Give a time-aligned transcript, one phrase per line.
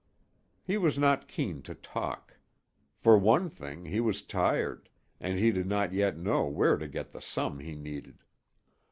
[0.63, 2.39] He was not keen to talk.
[2.97, 4.89] For one thing, he was tired,
[5.19, 8.23] and he did not yet know where to get the sum he needed.